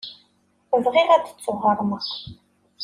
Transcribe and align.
Bɣiɣ 0.83 1.07
ad 1.11 1.21
d-ttuɣermeɣ. 1.23 2.07